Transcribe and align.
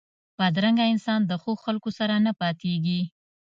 بدرنګه 0.37 0.85
انسان 0.93 1.19
د 1.25 1.31
ښو 1.41 1.51
خلکو 1.63 1.89
سره 1.99 2.15
نه 2.25 2.31
پاتېږي 2.39 3.01